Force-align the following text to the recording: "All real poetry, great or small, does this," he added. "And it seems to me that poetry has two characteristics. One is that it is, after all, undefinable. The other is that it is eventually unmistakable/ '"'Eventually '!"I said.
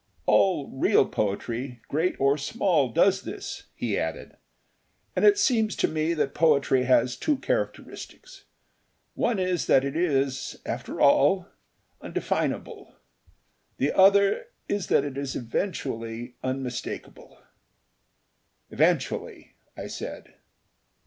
"All 0.25 0.67
real 0.75 1.07
poetry, 1.07 1.79
great 1.87 2.19
or 2.19 2.35
small, 2.35 2.91
does 2.91 3.21
this," 3.21 3.65
he 3.75 3.99
added. 3.99 4.35
"And 5.15 5.23
it 5.23 5.37
seems 5.37 5.75
to 5.75 5.87
me 5.87 6.15
that 6.15 6.33
poetry 6.33 6.85
has 6.85 7.15
two 7.15 7.37
characteristics. 7.37 8.45
One 9.13 9.37
is 9.37 9.67
that 9.67 9.85
it 9.85 9.95
is, 9.95 10.57
after 10.65 10.99
all, 10.99 11.49
undefinable. 12.01 12.95
The 13.77 13.91
other 13.95 14.47
is 14.67 14.87
that 14.87 15.05
it 15.05 15.19
is 15.19 15.35
eventually 15.35 16.33
unmistakable/ 16.43 17.37
'"'Eventually 18.71 19.53
'!"I 19.77 19.85
said. 19.85 20.33